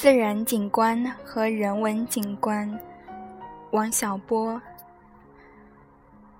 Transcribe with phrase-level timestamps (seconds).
[0.00, 2.72] 自然景观和人文景观，
[3.72, 4.62] 王小波。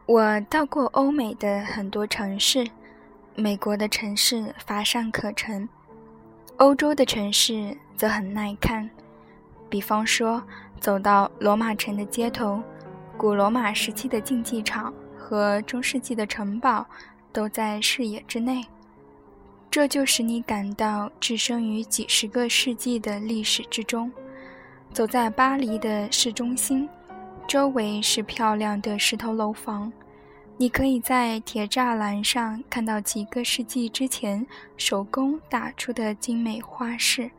[0.06, 2.64] 我到过欧美的很多城市，
[3.34, 5.68] 美国的城市乏善可陈，
[6.58, 8.88] 欧洲的城市则很耐看。
[9.68, 10.40] 比方说，
[10.78, 12.62] 走到罗马城的街头，
[13.16, 16.86] 古罗马时期的竞技场和中世纪的城堡
[17.32, 18.64] 都在视野之内，
[19.70, 24.10] 这就使你感到置身于几十个世纪的历史之中。
[24.92, 26.88] 走在巴黎的市中心。
[27.46, 29.90] 周围是漂亮的石头楼房，
[30.58, 34.46] 你可以在铁栅栏上看到几个世纪之前
[34.76, 37.30] 手工打出的精美花饰。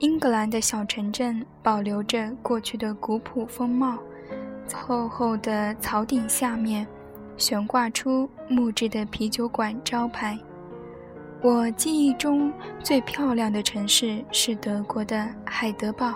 [0.00, 3.96] 英格兰的小城镇保留着过去的古朴风貌，
[4.72, 6.84] 厚厚的草顶下面
[7.36, 10.36] 悬挂出木质的啤酒馆招牌。
[11.42, 16.14] 我记忆中最漂亮的城市是德国的海德堡。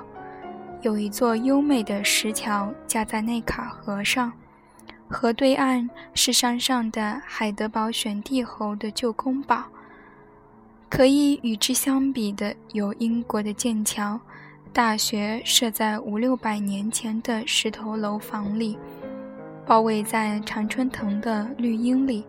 [0.81, 4.33] 有一座优美的石桥架在内卡河上，
[5.09, 9.65] 河对岸是山上的海德堡选帝侯的旧宫堡。
[10.89, 14.19] 可以与之相比的有英国的剑桥
[14.73, 18.79] 大学，设在五六百年前的石头楼房里，
[19.67, 22.25] 包围在常春藤的绿荫里。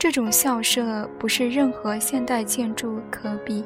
[0.00, 3.62] 这种校舍不是任何现代建筑可比。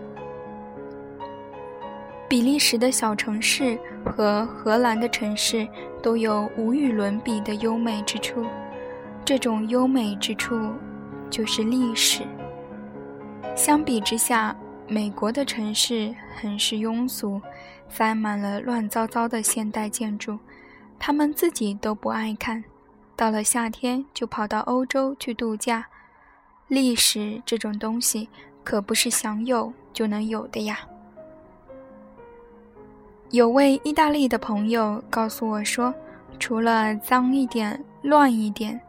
[2.28, 5.64] 比利时的小城市和荷兰的城市
[6.02, 8.44] 都有无与伦比的优美之处，
[9.24, 10.72] 这种优美之处
[11.30, 12.24] 就是历史。
[13.55, 14.56] 相比之下，
[14.88, 17.40] 美国的城市很是庸俗，
[17.88, 20.36] 塞满了乱糟糟的现代建筑，
[20.98, 22.64] 他们自己都不爱看，
[23.14, 25.86] 到了夏天就跑到欧洲去度假。
[26.68, 28.28] 历史这种东西
[28.62, 30.78] 可不是想有就能有的呀。
[33.30, 35.92] 有位意大利的朋友告诉我说，
[36.39, 38.80] 除了脏一点、乱一点，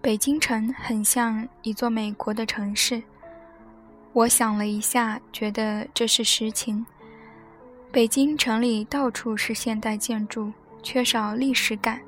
[0.00, 3.02] 北京城很像一座美国的城市。
[4.12, 6.84] 我想了一下，觉得这是实情。
[7.90, 12.00] 北京城里到处是现代建筑，缺少历史感。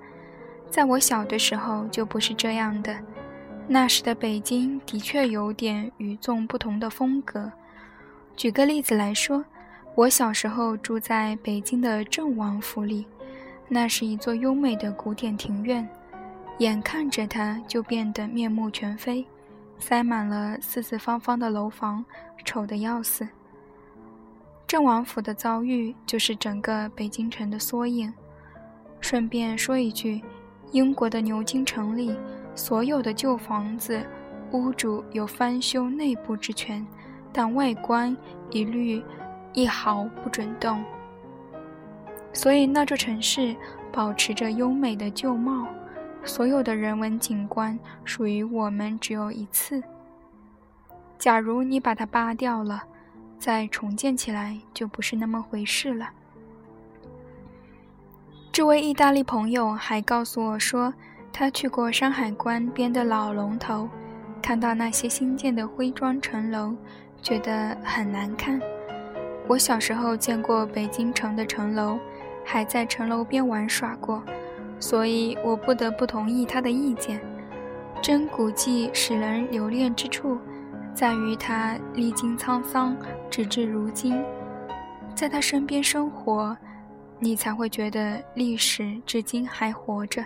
[0.71, 2.97] 在我小的时候就不是这样的，
[3.73, 7.53] 那时的北京的确有点与众不同的风格。
[8.37, 9.45] 举个例子来说。
[9.97, 13.05] 我小时候住在北京的郑王府里，
[13.69, 15.87] 那是一座优美的古典庭院，
[16.59, 19.27] 眼看着它就变得面目全非，
[19.79, 22.05] 塞满了四四方方的楼房，
[22.45, 23.29] 丑得要死。
[24.67, 28.11] 郑王府的遭遇就是整个北京城的缩影。
[29.01, 30.23] 顺便说一句，
[30.71, 32.17] 英国的牛津城里
[32.55, 34.05] 所有的旧房子，
[34.53, 36.87] 屋主有翻修内部之权，
[37.33, 38.17] 但外观
[38.51, 39.03] 一律。
[39.53, 40.81] 一毫不准动，
[42.33, 43.57] 所以那座城市
[43.91, 45.67] 保持着优美的旧貌。
[46.25, 49.83] 所有的人文景观属于我们只有一次。
[51.19, 52.85] 假如你把它扒掉了，
[53.41, 56.11] 再重建起来就不是那么回事了。
[58.53, 60.95] 这位意大利朋友还告诉我说，
[61.33, 63.89] 他去过山海关边的老龙头，
[64.43, 66.75] 看到那些新建的徽庄城楼，
[67.23, 68.61] 觉得很难看。
[69.49, 71.99] 我小时候见过北京城的城楼，
[72.45, 74.23] 还在城楼边玩耍过，
[74.79, 77.21] 所以我不得不同意他的意见。
[78.03, 80.39] 真古迹使人留恋之处，
[80.95, 82.97] 在于它历经沧桑，
[83.31, 84.23] 直至如今，
[85.15, 86.57] 在他身边生活，
[87.19, 90.25] 你才会觉得历史至今还活着。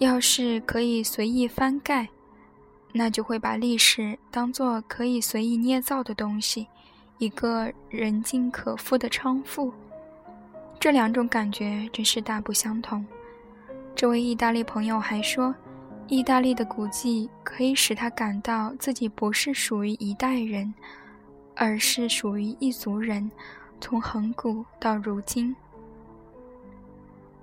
[0.00, 2.08] 要是可以随意翻盖，
[2.90, 6.66] 那就会把历史当作可以随意捏造的东西。
[7.18, 9.70] 一个人尽可夫的娼妇，
[10.78, 13.04] 这两种感觉真是大不相同。
[13.94, 15.54] 这位意大利朋友还说，
[16.08, 20.72] 意大利的古迹可以使他感到自己不是属于一代人，
[21.54, 23.30] 而是属于一族人，
[23.82, 25.54] 从恒古到如今。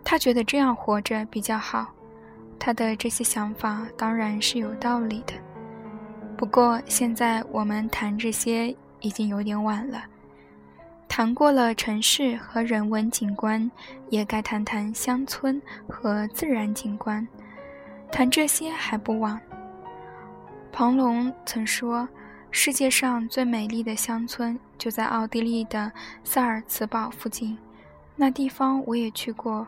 [0.04, 1.94] 他觉得这样活着比较好。
[2.60, 5.34] 他的这些想法当然是有道理的。
[6.38, 8.76] 不过现在我们谈这些。
[9.00, 10.04] 已经有点晚了，
[11.08, 13.70] 谈过了城市和人文景观，
[14.10, 17.26] 也该谈谈乡村和自然景观。
[18.12, 19.40] 谈这些还不晚。
[20.72, 22.10] 庞龙曾说，
[22.50, 25.92] 世界上最美丽的乡村就在奥地利的
[26.24, 27.56] 萨尔茨堡附近，
[28.16, 29.68] 那地方我也去过，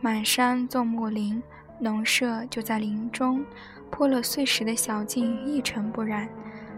[0.00, 1.42] 满山纵木林，
[1.78, 3.44] 农舍就在林中，
[3.90, 6.28] 铺了碎石的小径一尘不染，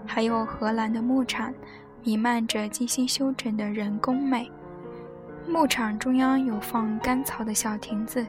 [0.06, 1.52] 还有荷兰的牧场。
[2.06, 4.50] 弥漫着精心修整的人工美，
[5.48, 8.26] 牧场中央有放干草的小亭子，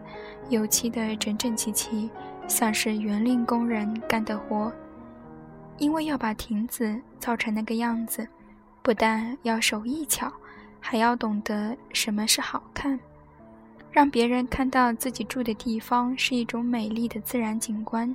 [0.48, 2.10] 油漆的整整齐齐，
[2.48, 4.72] 像是园林工人干的活。
[5.78, 8.26] 因为要把亭子造成那个样子，
[8.82, 10.32] 不但要手艺巧，
[10.80, 12.98] 还要懂得什么是好看，
[13.96, 18.14] 让别人看到自己住的地方是一种美丽的自然景观，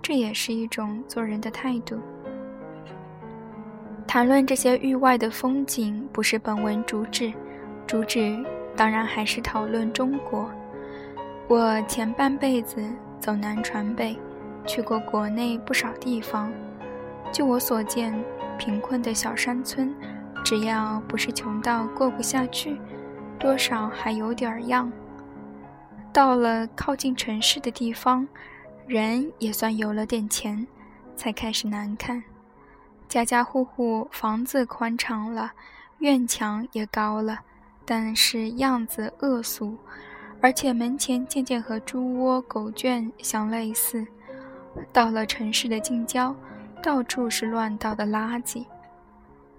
[0.00, 1.98] 这也是一种做人的态度。
[4.06, 7.32] 谈论这些域外的风景，不是本文主旨。
[7.84, 8.38] 主旨
[8.76, 10.48] 当然还是讨论中国。
[11.48, 12.80] 我前半辈子
[13.18, 14.16] 走南闯北，
[14.68, 16.48] 去过国内不少地方。
[17.32, 18.14] 就我所见，
[18.56, 19.92] 贫困的小山村，
[20.44, 22.78] 只要不是穷到过不下去，
[23.36, 24.88] 多少还有点样。
[26.18, 28.26] 到了靠近城市的地方，
[28.88, 30.66] 人也算有了点钱，
[31.14, 32.20] 才开始难看。
[33.08, 35.52] 家家户户房子宽敞了，
[35.98, 37.38] 院墙也高了。
[37.84, 39.78] 但是样子恶俗，
[40.40, 44.04] 而且门前渐渐和猪窝、狗圈相类似。
[44.92, 46.34] 到了城市的近郊，
[46.82, 48.64] 到处是乱倒的垃圾。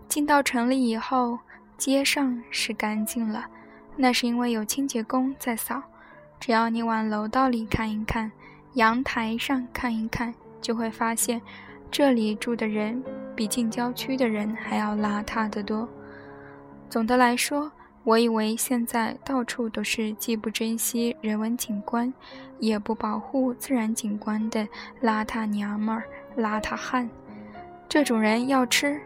[0.10, 1.40] 进到城里以后，
[1.78, 3.46] 街上是干净了，
[3.96, 5.82] 那是因为有清洁工在扫。
[6.39, 8.31] 只要你往楼道里看一看，
[8.74, 11.41] 阳台上看一看，就会发现，
[11.91, 13.03] 这里住的人
[13.36, 15.88] 比近郊区的人还要邋遢得多。
[16.89, 17.71] 总的来说。
[18.06, 22.12] 我以为现在到处都是既不珍惜人文景观，
[22.57, 24.68] 也不保护自然景观的
[25.03, 26.06] 邋遢娘们儿、
[26.36, 27.07] 邋遢汉。
[27.89, 29.00] 这种人要吃，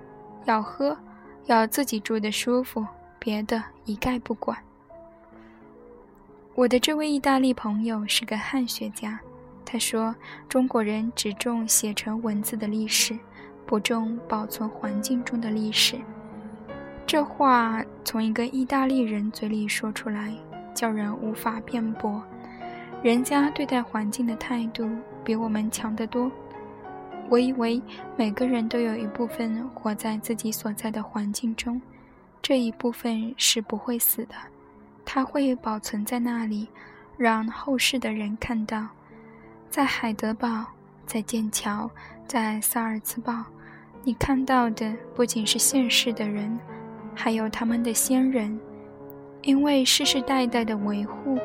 [0.46, 0.96] 要喝，
[1.48, 2.86] 要自己住的舒服，
[3.20, 4.56] 别的一概不管。
[6.56, 9.20] 我的这位意大利朋友是个汉学家，
[9.66, 10.16] 他说
[10.48, 13.18] 中国人只重写成文字的历史，
[13.66, 15.98] 不重保存环境中的历史。
[17.08, 20.32] 这话从一个意大利人嘴里说出来，
[20.76, 22.24] 叫人无法辩驳。
[23.02, 24.88] 人家对待环境的态度
[25.24, 26.32] 比我们强得多。
[27.30, 27.82] 我以为
[28.16, 31.82] 每个人都有一部分活在自己所在的环境中，
[32.44, 34.36] 这一部分是不会死的，
[35.16, 36.68] 它会保存在那里，
[37.18, 38.88] 让后世的人看到。
[39.70, 40.66] 在海德堡，
[41.06, 41.88] 在剑桥，
[42.26, 43.46] 在萨尔茨堡，
[44.04, 46.58] 你看到的不仅是现世的人。
[47.14, 48.60] 还有他们的先人，
[49.44, 51.38] 因为世世代代的维护，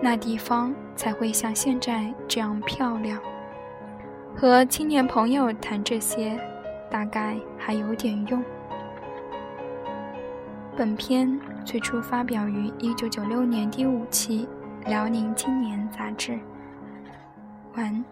[0.00, 3.20] 那地方才会像现在这样漂亮。
[4.34, 6.40] 和青年朋友谈这些，
[6.90, 8.42] 大概还有点用。
[10.82, 14.48] 本篇最初发表于1996年第五期
[14.88, 16.36] 《辽宁青年》杂志。
[17.76, 18.04] 完。